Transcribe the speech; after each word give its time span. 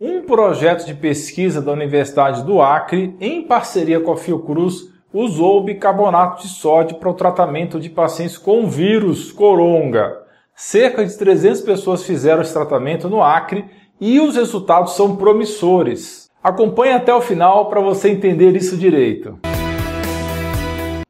Um 0.00 0.22
projeto 0.22 0.86
de 0.86 0.94
pesquisa 0.94 1.60
da 1.60 1.72
Universidade 1.72 2.44
do 2.44 2.62
Acre, 2.62 3.16
em 3.20 3.42
parceria 3.42 3.98
com 3.98 4.12
a 4.12 4.16
Fiocruz, 4.16 4.92
usou 5.12 5.64
bicarbonato 5.64 6.40
de 6.40 6.46
sódio 6.46 6.98
para 6.98 7.10
o 7.10 7.14
tratamento 7.14 7.80
de 7.80 7.90
pacientes 7.90 8.38
com 8.38 8.68
vírus 8.68 9.32
coronga. 9.32 10.18
Cerca 10.54 11.04
de 11.04 11.18
300 11.18 11.62
pessoas 11.62 12.04
fizeram 12.04 12.42
esse 12.42 12.52
tratamento 12.52 13.08
no 13.08 13.20
Acre 13.20 13.64
e 14.00 14.20
os 14.20 14.36
resultados 14.36 14.94
são 14.94 15.16
promissores. 15.16 16.30
Acompanhe 16.40 16.92
até 16.92 17.12
o 17.12 17.20
final 17.20 17.68
para 17.68 17.80
você 17.80 18.08
entender 18.08 18.54
isso 18.54 18.76
direito. 18.76 19.36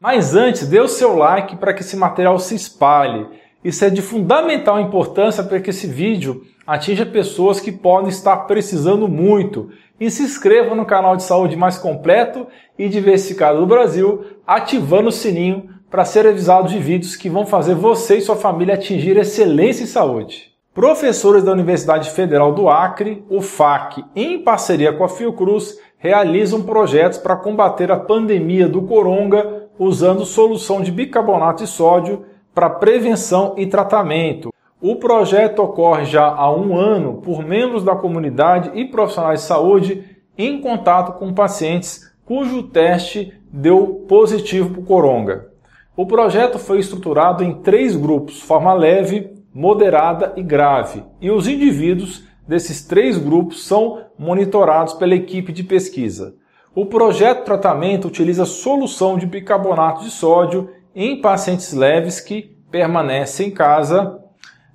Mas 0.00 0.34
antes, 0.34 0.66
dê 0.66 0.80
o 0.80 0.88
seu 0.88 1.14
like 1.14 1.56
para 1.56 1.74
que 1.74 1.82
esse 1.82 1.94
material 1.94 2.38
se 2.38 2.54
espalhe. 2.54 3.26
Isso 3.62 3.84
é 3.84 3.90
de 3.90 4.00
fundamental 4.00 4.80
importância 4.80 5.42
para 5.42 5.60
que 5.60 5.70
esse 5.70 5.86
vídeo 5.86 6.42
atinja 6.66 7.04
pessoas 7.04 7.58
que 7.58 7.72
podem 7.72 8.08
estar 8.08 8.36
precisando 8.46 9.08
muito. 9.08 9.70
E 9.98 10.10
se 10.10 10.22
inscreva 10.22 10.74
no 10.74 10.86
canal 10.86 11.16
de 11.16 11.24
saúde 11.24 11.56
mais 11.56 11.76
completo 11.76 12.46
e 12.78 12.88
diversificado 12.88 13.58
do 13.58 13.66
Brasil, 13.66 14.24
ativando 14.46 15.08
o 15.08 15.12
sininho 15.12 15.70
para 15.90 16.04
ser 16.04 16.26
avisado 16.26 16.68
de 16.68 16.78
vídeos 16.78 17.16
que 17.16 17.28
vão 17.28 17.46
fazer 17.46 17.74
você 17.74 18.18
e 18.18 18.20
sua 18.20 18.36
família 18.36 18.74
atingir 18.74 19.16
excelência 19.16 19.82
em 19.82 19.86
saúde. 19.86 20.52
Professores 20.72 21.42
da 21.42 21.50
Universidade 21.50 22.10
Federal 22.10 22.52
do 22.52 22.68
Acre, 22.68 23.24
o 23.28 23.40
FAC, 23.40 24.04
em 24.14 24.38
parceria 24.38 24.92
com 24.92 25.02
a 25.02 25.08
Fiocruz, 25.08 25.76
realizam 25.98 26.62
projetos 26.62 27.18
para 27.18 27.34
combater 27.34 27.90
a 27.90 27.98
pandemia 27.98 28.68
do 28.68 28.82
coronga 28.82 29.64
usando 29.76 30.24
solução 30.24 30.80
de 30.80 30.92
bicarbonato 30.92 31.64
de 31.64 31.68
sódio 31.68 32.24
para 32.58 32.70
prevenção 32.70 33.54
e 33.56 33.66
tratamento. 33.68 34.52
O 34.82 34.96
projeto 34.96 35.60
ocorre 35.60 36.04
já 36.06 36.26
há 36.26 36.52
um 36.52 36.76
ano 36.76 37.18
por 37.22 37.40
membros 37.44 37.84
da 37.84 37.94
comunidade 37.94 38.72
e 38.74 38.84
profissionais 38.84 39.42
de 39.42 39.46
saúde 39.46 40.04
em 40.36 40.60
contato 40.60 41.20
com 41.20 41.32
pacientes 41.32 42.12
cujo 42.24 42.64
teste 42.64 43.32
deu 43.48 44.04
positivo 44.08 44.70
para 44.70 44.80
o 44.80 44.84
coronga. 44.84 45.52
O 45.96 46.04
projeto 46.04 46.58
foi 46.58 46.80
estruturado 46.80 47.44
em 47.44 47.62
três 47.62 47.94
grupos: 47.94 48.42
forma 48.42 48.74
leve, 48.74 49.30
moderada 49.54 50.32
e 50.34 50.42
grave, 50.42 51.04
e 51.20 51.30
os 51.30 51.46
indivíduos 51.46 52.24
desses 52.48 52.84
três 52.84 53.16
grupos 53.16 53.68
são 53.68 54.00
monitorados 54.18 54.94
pela 54.94 55.14
equipe 55.14 55.52
de 55.52 55.62
pesquisa. 55.62 56.34
O 56.74 56.86
projeto 56.86 57.44
tratamento 57.44 58.08
utiliza 58.08 58.44
solução 58.44 59.16
de 59.16 59.26
bicarbonato 59.26 60.02
de 60.02 60.10
sódio 60.10 60.70
em 60.94 61.20
pacientes 61.20 61.72
leves 61.72 62.20
que 62.20 62.56
permanecem 62.70 63.48
em 63.48 63.50
casa 63.50 64.18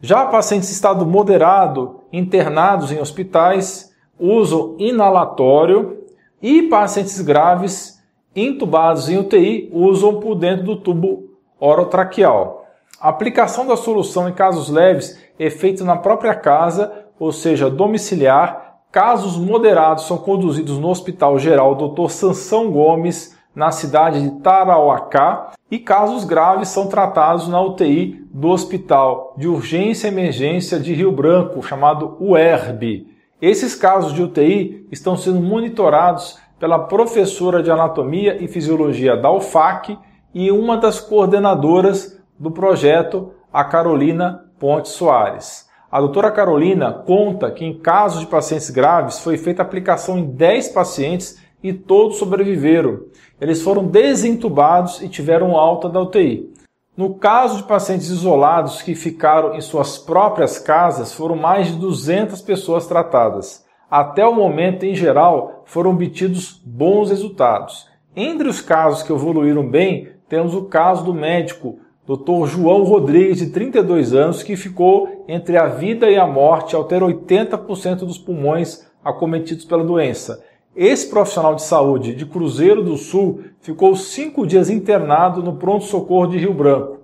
já 0.05 0.25
pacientes 0.25 0.69
em 0.69 0.73
estado 0.73 1.05
moderado, 1.05 2.01
internados 2.11 2.91
em 2.91 2.99
hospitais, 2.99 3.95
usam 4.19 4.75
inalatório 4.77 6.03
e 6.41 6.63
pacientes 6.63 7.21
graves, 7.21 8.03
intubados 8.35 9.07
em 9.07 9.17
UTI, 9.17 9.69
usam 9.71 10.19
por 10.19 10.35
dentro 10.35 10.65
do 10.65 10.75
tubo 10.75 11.29
orotraqueal. 11.57 12.65
A 12.99 13.07
aplicação 13.07 13.65
da 13.65 13.77
solução 13.77 14.27
em 14.27 14.33
casos 14.33 14.67
leves 14.67 15.17
é 15.39 15.49
feita 15.49 15.85
na 15.85 15.95
própria 15.95 16.35
casa, 16.35 16.91
ou 17.17 17.31
seja, 17.31 17.69
domiciliar. 17.69 18.81
Casos 18.91 19.37
moderados 19.37 20.05
são 20.05 20.17
conduzidos 20.17 20.77
no 20.79 20.89
Hospital 20.89 21.39
Geral 21.39 21.75
Dr. 21.75 22.09
Sansão 22.09 22.69
Gomes, 22.69 23.32
na 23.55 23.71
cidade 23.71 24.21
de 24.21 24.41
Tarauacá, 24.41 25.51
e 25.69 25.79
casos 25.79 26.23
graves 26.23 26.69
são 26.69 26.87
tratados 26.87 27.47
na 27.47 27.59
UTI 27.61 28.23
do 28.31 28.49
Hospital 28.49 29.33
de 29.37 29.47
Urgência 29.47 30.07
e 30.07 30.11
Emergência 30.11 30.79
de 30.79 30.93
Rio 30.93 31.11
Branco, 31.11 31.61
chamado 31.63 32.15
UERB. 32.19 33.07
Esses 33.41 33.75
casos 33.75 34.13
de 34.13 34.21
UTI 34.21 34.87
estão 34.91 35.17
sendo 35.17 35.41
monitorados 35.41 36.39
pela 36.59 36.79
professora 36.79 37.61
de 37.61 37.69
Anatomia 37.69 38.41
e 38.41 38.47
Fisiologia 38.47 39.17
da 39.17 39.31
UFAC 39.31 39.97
e 40.33 40.51
uma 40.51 40.77
das 40.77 40.99
coordenadoras 40.99 42.21
do 42.39 42.51
projeto, 42.51 43.33
a 43.51 43.63
Carolina 43.63 44.45
Ponte 44.59 44.89
Soares. 44.89 45.67
A 45.91 45.99
doutora 45.99 46.31
Carolina 46.31 46.91
conta 46.91 47.51
que 47.51 47.65
em 47.65 47.77
casos 47.77 48.21
de 48.21 48.27
pacientes 48.27 48.69
graves 48.69 49.19
foi 49.19 49.37
feita 49.37 49.61
aplicação 49.61 50.17
em 50.17 50.25
10 50.25 50.69
pacientes 50.69 51.37
e 51.61 51.71
todos 51.71 52.17
sobreviveram. 52.17 53.01
Eles 53.43 53.61
foram 53.61 53.83
desentubados 53.85 55.01
e 55.01 55.09
tiveram 55.09 55.57
alta 55.57 55.89
da 55.89 55.99
UTI. 55.99 56.49
No 56.95 57.15
caso 57.15 57.57
de 57.57 57.63
pacientes 57.63 58.07
isolados 58.07 58.81
que 58.81 58.95
ficaram 58.95 59.53
em 59.53 59.59
suas 59.59 59.97
próprias 59.97 60.57
casas, 60.57 61.11
foram 61.11 61.35
mais 61.35 61.67
de 61.67 61.73
200 61.73 62.41
pessoas 62.41 62.87
tratadas. 62.87 63.65
Até 63.91 64.25
o 64.25 64.33
momento, 64.33 64.85
em 64.85 64.95
geral, 64.95 65.63
foram 65.65 65.91
obtidos 65.91 66.61
bons 66.65 67.09
resultados. 67.09 67.85
Entre 68.15 68.47
os 68.47 68.61
casos 68.61 69.03
que 69.03 69.11
evoluíram 69.11 69.69
bem, 69.69 70.07
temos 70.29 70.55
o 70.55 70.63
caso 70.63 71.03
do 71.03 71.13
médico 71.13 71.79
Dr. 72.07 72.45
João 72.47 72.83
Rodrigues, 72.83 73.39
de 73.39 73.49
32 73.49 74.13
anos, 74.13 74.41
que 74.41 74.55
ficou 74.55 75.25
entre 75.27 75.57
a 75.57 75.65
vida 75.65 76.09
e 76.09 76.17
a 76.17 76.25
morte 76.25 76.77
ao 76.77 76.85
ter 76.85 77.01
80% 77.01 78.05
dos 78.05 78.17
pulmões 78.17 78.89
acometidos 79.03 79.65
pela 79.65 79.83
doença. 79.83 80.41
Esse 80.75 81.07
profissional 81.07 81.53
de 81.53 81.61
saúde 81.61 82.15
de 82.15 82.25
Cruzeiro 82.25 82.81
do 82.81 82.97
Sul 82.97 83.43
ficou 83.61 83.95
cinco 83.95 84.45
dias 84.47 84.71
internado 84.71 85.43
no 85.43 85.57
pronto-socorro 85.57 86.25
de 86.25 86.39
Rio 86.39 86.53
Branco. 86.53 86.97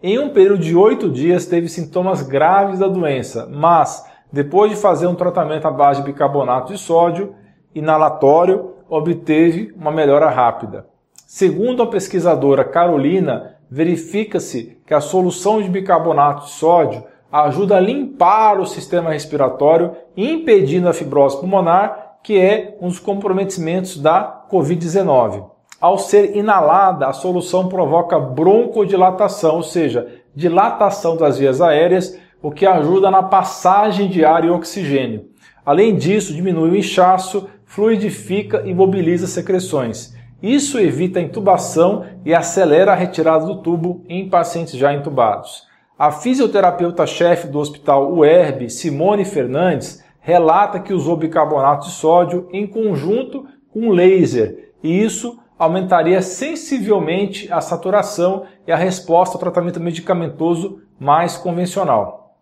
Em 0.00 0.16
um 0.16 0.28
período 0.28 0.60
de 0.60 0.76
oito 0.76 1.10
dias 1.10 1.44
teve 1.44 1.68
sintomas 1.68 2.22
graves 2.22 2.78
da 2.78 2.86
doença, 2.86 3.48
mas 3.52 4.06
depois 4.32 4.70
de 4.70 4.76
fazer 4.76 5.08
um 5.08 5.14
tratamento 5.16 5.66
à 5.66 5.72
base 5.72 6.00
de 6.00 6.06
bicarbonato 6.06 6.72
de 6.72 6.78
sódio 6.78 7.34
inalatório, 7.74 8.74
obteve 8.88 9.74
uma 9.76 9.90
melhora 9.90 10.30
rápida. 10.30 10.86
Segundo 11.26 11.82
a 11.82 11.86
pesquisadora 11.88 12.64
Carolina, 12.64 13.56
verifica-se 13.68 14.78
que 14.86 14.94
a 14.94 15.00
solução 15.00 15.60
de 15.60 15.68
bicarbonato 15.68 16.44
de 16.44 16.50
sódio 16.50 17.02
ajuda 17.32 17.76
a 17.76 17.80
limpar 17.80 18.60
o 18.60 18.66
sistema 18.66 19.10
respiratório, 19.10 19.96
impedindo 20.16 20.88
a 20.88 20.92
fibrose 20.92 21.40
pulmonar 21.40 22.06
que 22.26 22.36
é 22.36 22.76
um 22.80 22.88
dos 22.88 22.98
comprometimentos 22.98 23.98
da 23.98 24.44
Covid-19. 24.50 25.44
Ao 25.80 25.96
ser 25.96 26.36
inalada, 26.36 27.06
a 27.06 27.12
solução 27.12 27.68
provoca 27.68 28.18
broncodilatação, 28.18 29.54
ou 29.54 29.62
seja, 29.62 30.08
dilatação 30.34 31.16
das 31.16 31.38
vias 31.38 31.60
aéreas, 31.60 32.18
o 32.42 32.50
que 32.50 32.66
ajuda 32.66 33.12
na 33.12 33.22
passagem 33.22 34.08
de 34.08 34.24
ar 34.24 34.44
e 34.44 34.50
oxigênio. 34.50 35.26
Além 35.64 35.94
disso, 35.94 36.34
diminui 36.34 36.70
o 36.70 36.76
inchaço, 36.76 37.48
fluidifica 37.64 38.64
e 38.66 38.74
mobiliza 38.74 39.28
secreções. 39.28 40.12
Isso 40.42 40.80
evita 40.80 41.20
a 41.20 41.22
intubação 41.22 42.06
e 42.24 42.34
acelera 42.34 42.90
a 42.90 42.96
retirada 42.96 43.46
do 43.46 43.62
tubo 43.62 44.02
em 44.08 44.28
pacientes 44.28 44.74
já 44.74 44.92
intubados. 44.92 45.62
A 45.96 46.10
fisioterapeuta-chefe 46.10 47.46
do 47.46 47.60
Hospital 47.60 48.12
UERB, 48.12 48.68
Simone 48.68 49.24
Fernandes, 49.24 50.04
relata 50.26 50.80
que 50.80 50.92
usou 50.92 51.16
bicarbonato 51.16 51.86
de 51.86 51.92
sódio 51.92 52.48
em 52.52 52.66
conjunto 52.66 53.46
com 53.72 53.90
laser, 53.90 54.72
e 54.82 55.04
isso 55.04 55.38
aumentaria 55.56 56.20
sensivelmente 56.20 57.50
a 57.52 57.60
saturação 57.60 58.42
e 58.66 58.72
a 58.72 58.76
resposta 58.76 59.36
ao 59.36 59.40
tratamento 59.40 59.78
medicamentoso 59.78 60.82
mais 60.98 61.36
convencional. 61.36 62.34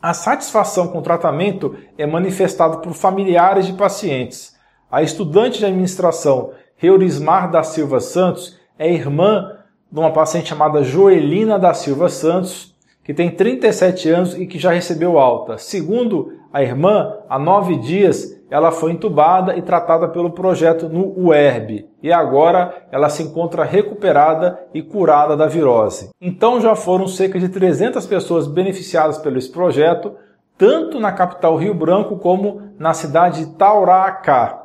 A 0.00 0.14
satisfação 0.14 0.86
com 0.86 0.98
o 0.98 1.02
tratamento 1.02 1.74
é 1.98 2.06
manifestada 2.06 2.76
por 2.76 2.92
familiares 2.92 3.66
de 3.66 3.72
pacientes. 3.72 4.54
A 4.88 5.02
estudante 5.02 5.58
de 5.58 5.66
administração 5.66 6.52
Reurismar 6.76 7.50
da 7.50 7.64
Silva 7.64 7.98
Santos 7.98 8.56
é 8.78 8.88
irmã 8.88 9.50
de 9.90 9.98
uma 9.98 10.12
paciente 10.12 10.50
chamada 10.50 10.84
Joelina 10.84 11.58
da 11.58 11.74
Silva 11.74 12.08
Santos, 12.08 12.76
que 13.02 13.12
tem 13.12 13.32
37 13.32 14.10
anos 14.10 14.38
e 14.38 14.46
que 14.46 14.60
já 14.60 14.70
recebeu 14.70 15.18
alta. 15.18 15.58
Segundo 15.58 16.36
a 16.56 16.62
irmã, 16.62 17.18
há 17.28 17.38
nove 17.38 17.76
dias, 17.76 18.34
ela 18.50 18.72
foi 18.72 18.92
entubada 18.92 19.54
e 19.58 19.60
tratada 19.60 20.08
pelo 20.08 20.30
projeto 20.30 20.88
no 20.88 21.12
UERB 21.14 21.86
e 22.02 22.10
agora 22.10 22.86
ela 22.90 23.10
se 23.10 23.22
encontra 23.22 23.62
recuperada 23.62 24.58
e 24.72 24.80
curada 24.80 25.36
da 25.36 25.46
virose. 25.46 26.08
Então 26.18 26.58
já 26.58 26.74
foram 26.74 27.06
cerca 27.06 27.38
de 27.38 27.50
300 27.50 28.06
pessoas 28.06 28.46
beneficiadas 28.46 29.18
pelo 29.18 29.36
esse 29.36 29.52
projeto, 29.52 30.14
tanto 30.56 30.98
na 30.98 31.12
capital 31.12 31.56
Rio 31.56 31.74
Branco 31.74 32.16
como 32.16 32.62
na 32.78 32.94
cidade 32.94 33.44
de 33.44 33.52
Tauracá. 33.58 34.62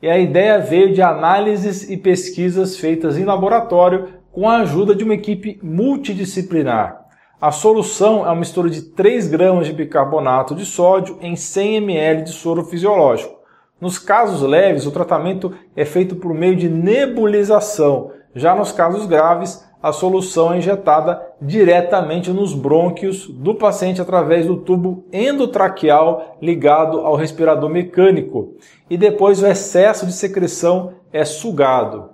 E 0.00 0.08
a 0.08 0.18
ideia 0.18 0.58
veio 0.58 0.94
de 0.94 1.02
análises 1.02 1.90
e 1.90 1.98
pesquisas 1.98 2.78
feitas 2.78 3.18
em 3.18 3.26
laboratório 3.26 4.08
com 4.32 4.48
a 4.48 4.60
ajuda 4.60 4.94
de 4.94 5.04
uma 5.04 5.12
equipe 5.12 5.60
multidisciplinar. 5.62 6.99
A 7.40 7.50
solução 7.50 8.26
é 8.26 8.28
uma 8.28 8.34
mistura 8.34 8.68
de 8.68 8.82
3 8.82 9.28
gramas 9.28 9.66
de 9.66 9.72
bicarbonato 9.72 10.54
de 10.54 10.66
sódio 10.66 11.16
em 11.22 11.36
100 11.36 11.76
ml 11.76 12.24
de 12.24 12.32
soro 12.32 12.62
fisiológico. 12.62 13.34
Nos 13.80 13.98
casos 13.98 14.42
leves, 14.42 14.84
o 14.84 14.90
tratamento 14.90 15.50
é 15.74 15.86
feito 15.86 16.16
por 16.16 16.34
meio 16.34 16.54
de 16.54 16.68
nebulização. 16.68 18.12
Já 18.34 18.54
nos 18.54 18.72
casos 18.72 19.06
graves, 19.06 19.66
a 19.82 19.90
solução 19.90 20.52
é 20.52 20.58
injetada 20.58 21.18
diretamente 21.40 22.30
nos 22.30 22.52
brônquios 22.52 23.26
do 23.28 23.54
paciente 23.54 24.02
através 24.02 24.44
do 24.44 24.58
tubo 24.58 25.06
endotraqueal 25.10 26.36
ligado 26.42 27.00
ao 27.00 27.16
respirador 27.16 27.70
mecânico 27.70 28.56
e 28.90 28.98
depois 28.98 29.42
o 29.42 29.46
excesso 29.46 30.04
de 30.04 30.12
secreção 30.12 30.92
é 31.10 31.24
sugado. 31.24 32.10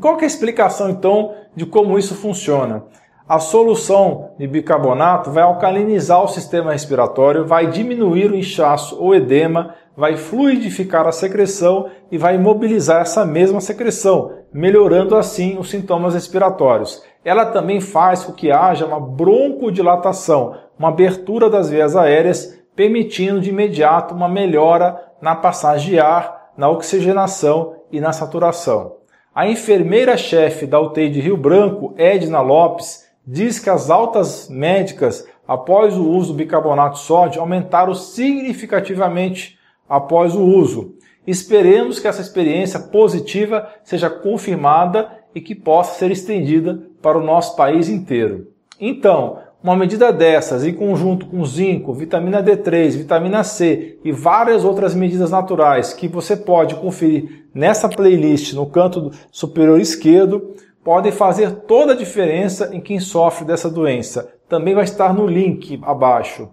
Qual 0.00 0.16
é 0.20 0.22
a 0.22 0.26
explicação 0.26 0.88
então 0.90 1.34
de 1.56 1.66
como 1.66 1.98
isso 1.98 2.14
funciona? 2.14 2.84
A 3.28 3.38
solução 3.38 4.30
de 4.38 4.46
bicarbonato 4.46 5.30
vai 5.30 5.42
alcalinizar 5.42 6.24
o 6.24 6.28
sistema 6.28 6.72
respiratório, 6.72 7.46
vai 7.46 7.66
diminuir 7.66 8.30
o 8.30 8.34
inchaço 8.34 8.98
ou 8.98 9.14
edema, 9.14 9.74
vai 9.94 10.16
fluidificar 10.16 11.06
a 11.06 11.12
secreção 11.12 11.90
e 12.10 12.16
vai 12.16 12.36
imobilizar 12.36 13.02
essa 13.02 13.26
mesma 13.26 13.60
secreção, 13.60 14.32
melhorando 14.50 15.14
assim 15.14 15.58
os 15.58 15.68
sintomas 15.68 16.14
respiratórios. 16.14 17.02
Ela 17.22 17.44
também 17.44 17.82
faz 17.82 18.24
com 18.24 18.32
que 18.32 18.50
haja 18.50 18.86
uma 18.86 18.98
broncodilatação, 18.98 20.54
uma 20.78 20.88
abertura 20.88 21.50
das 21.50 21.68
vias 21.68 21.94
aéreas, 21.94 22.58
permitindo 22.74 23.40
de 23.40 23.50
imediato 23.50 24.14
uma 24.14 24.28
melhora 24.28 24.98
na 25.20 25.36
passagem 25.36 25.90
de 25.90 26.00
ar, 26.00 26.52
na 26.56 26.70
oxigenação 26.70 27.74
e 27.92 28.00
na 28.00 28.10
saturação. 28.10 28.96
A 29.34 29.46
enfermeira-chefe 29.46 30.66
da 30.66 30.80
UTI 30.80 31.10
de 31.10 31.20
Rio 31.20 31.36
Branco, 31.36 31.92
Edna 31.98 32.40
Lopes, 32.40 33.06
diz 33.30 33.58
que 33.58 33.68
as 33.68 33.90
altas 33.90 34.48
médicas, 34.48 35.28
após 35.46 35.94
o 35.94 36.08
uso 36.08 36.32
do 36.32 36.38
bicarbonato 36.38 36.96
de 36.96 37.02
sódio, 37.02 37.42
aumentaram 37.42 37.94
significativamente 37.94 39.58
após 39.86 40.34
o 40.34 40.42
uso. 40.42 40.94
Esperemos 41.26 42.00
que 42.00 42.08
essa 42.08 42.22
experiência 42.22 42.80
positiva 42.80 43.68
seja 43.84 44.08
confirmada 44.08 45.10
e 45.34 45.42
que 45.42 45.54
possa 45.54 45.98
ser 45.98 46.10
estendida 46.10 46.82
para 47.02 47.18
o 47.18 47.22
nosso 47.22 47.54
país 47.54 47.90
inteiro. 47.90 48.48
Então, 48.80 49.40
uma 49.62 49.76
medida 49.76 50.10
dessas, 50.10 50.64
em 50.64 50.72
conjunto 50.72 51.26
com 51.26 51.44
zinco, 51.44 51.92
vitamina 51.92 52.42
D3, 52.42 52.96
vitamina 52.96 53.44
C 53.44 53.98
e 54.02 54.10
várias 54.10 54.64
outras 54.64 54.94
medidas 54.94 55.30
naturais 55.30 55.92
que 55.92 56.08
você 56.08 56.34
pode 56.34 56.76
conferir 56.76 57.46
nessa 57.52 57.90
playlist 57.90 58.54
no 58.54 58.64
canto 58.64 59.10
superior 59.30 59.78
esquerdo, 59.78 60.54
podem 60.88 61.12
fazer 61.12 61.50
toda 61.66 61.92
a 61.92 61.96
diferença 61.96 62.70
em 62.74 62.80
quem 62.80 62.98
sofre 62.98 63.44
dessa 63.44 63.68
doença. 63.68 64.32
Também 64.48 64.74
vai 64.74 64.84
estar 64.84 65.12
no 65.12 65.26
link 65.26 65.78
abaixo. 65.82 66.48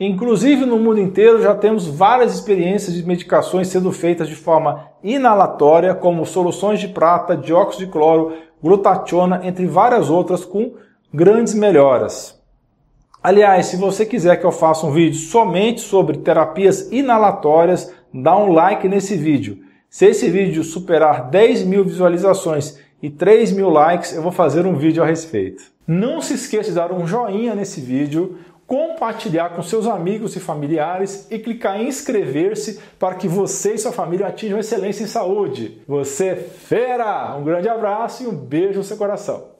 Inclusive 0.00 0.64
no 0.64 0.78
mundo 0.78 0.98
inteiro 0.98 1.42
já 1.42 1.54
temos 1.54 1.86
várias 1.86 2.32
experiências 2.32 2.94
de 2.94 3.06
medicações 3.06 3.68
sendo 3.68 3.92
feitas 3.92 4.26
de 4.26 4.34
forma 4.34 4.88
inalatória, 5.04 5.94
como 5.94 6.24
soluções 6.24 6.80
de 6.80 6.88
prata, 6.88 7.36
dióxido 7.36 7.84
de 7.84 7.92
cloro, 7.92 8.32
glutationa, 8.62 9.42
entre 9.44 9.66
várias 9.66 10.08
outras, 10.08 10.46
com 10.46 10.72
grandes 11.12 11.52
melhoras. 11.52 12.42
Aliás, 13.22 13.66
se 13.66 13.76
você 13.76 14.06
quiser 14.06 14.36
que 14.36 14.46
eu 14.46 14.50
faça 14.50 14.86
um 14.86 14.92
vídeo 14.92 15.18
somente 15.18 15.82
sobre 15.82 16.16
terapias 16.16 16.90
inalatórias, 16.90 17.92
dá 18.14 18.34
um 18.34 18.50
like 18.50 18.88
nesse 18.88 19.14
vídeo. 19.14 19.58
Se 19.90 20.06
esse 20.06 20.30
vídeo 20.30 20.64
superar 20.64 21.28
10 21.28 21.64
mil 21.64 21.84
visualizações 21.84 22.78
e 23.02 23.08
3 23.08 23.52
mil 23.52 23.70
likes, 23.70 24.12
eu 24.12 24.22
vou 24.22 24.32
fazer 24.32 24.66
um 24.66 24.76
vídeo 24.76 25.02
a 25.02 25.06
respeito. 25.06 25.64
Não 25.86 26.20
se 26.20 26.34
esqueça 26.34 26.70
de 26.70 26.74
dar 26.74 26.92
um 26.92 27.06
joinha 27.06 27.54
nesse 27.54 27.80
vídeo, 27.80 28.38
compartilhar 28.66 29.50
com 29.50 29.62
seus 29.62 29.86
amigos 29.86 30.36
e 30.36 30.40
familiares 30.40 31.26
e 31.30 31.38
clicar 31.38 31.80
em 31.80 31.88
inscrever-se 31.88 32.78
para 32.98 33.14
que 33.14 33.26
você 33.26 33.74
e 33.74 33.78
sua 33.78 33.92
família 33.92 34.26
atinjam 34.26 34.58
excelência 34.58 35.04
em 35.04 35.06
saúde. 35.06 35.80
Você 35.88 36.26
é 36.26 36.36
fera! 36.36 37.34
Um 37.36 37.44
grande 37.44 37.68
abraço 37.68 38.22
e 38.22 38.26
um 38.26 38.34
beijo 38.34 38.78
no 38.78 38.84
seu 38.84 38.98
coração. 38.98 39.56